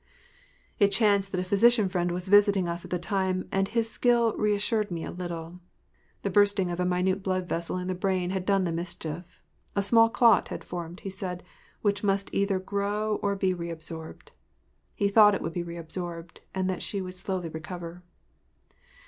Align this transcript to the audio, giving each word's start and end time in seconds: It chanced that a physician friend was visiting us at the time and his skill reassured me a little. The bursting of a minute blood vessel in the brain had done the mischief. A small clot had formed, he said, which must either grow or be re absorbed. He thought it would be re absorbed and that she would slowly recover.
It 0.79 0.87
chanced 0.91 1.31
that 1.31 1.39
a 1.39 1.43
physician 1.47 1.87
friend 1.87 2.09
was 2.09 2.27
visiting 2.27 2.67
us 2.67 2.83
at 2.83 2.89
the 2.89 2.97
time 2.97 3.47
and 3.51 3.67
his 3.67 3.87
skill 3.91 4.35
reassured 4.35 4.89
me 4.89 5.03
a 5.05 5.11
little. 5.11 5.59
The 6.23 6.31
bursting 6.31 6.71
of 6.71 6.79
a 6.79 6.85
minute 6.85 7.21
blood 7.21 7.47
vessel 7.47 7.77
in 7.77 7.85
the 7.87 7.93
brain 7.93 8.31
had 8.31 8.43
done 8.43 8.63
the 8.63 8.71
mischief. 8.71 9.43
A 9.75 9.83
small 9.83 10.09
clot 10.09 10.47
had 10.47 10.63
formed, 10.63 11.01
he 11.01 11.11
said, 11.11 11.43
which 11.83 12.03
must 12.03 12.33
either 12.33 12.57
grow 12.57 13.19
or 13.21 13.35
be 13.35 13.53
re 13.53 13.69
absorbed. 13.69 14.31
He 14.95 15.07
thought 15.07 15.35
it 15.35 15.41
would 15.43 15.53
be 15.53 15.61
re 15.61 15.77
absorbed 15.77 16.41
and 16.51 16.67
that 16.67 16.81
she 16.81 16.99
would 16.99 17.13
slowly 17.13 17.49
recover. 17.49 18.01